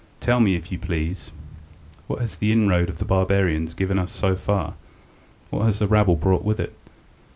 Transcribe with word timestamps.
Tell 0.19 0.39
me, 0.39 0.55
if 0.55 0.71
you 0.71 0.79
please, 0.79 1.31
what 2.07 2.21
has 2.21 2.39
the 2.39 2.51
inroad 2.51 2.89
of 2.89 2.97
the 2.97 3.05
barbarians 3.05 3.75
given 3.75 3.99
us 3.99 4.11
so 4.11 4.35
far? 4.35 4.73
What 5.51 5.65
has 5.65 5.77
the 5.77 5.87
rabble 5.87 6.15
brought 6.15 6.43
with 6.43 6.59
it?" 6.59 6.73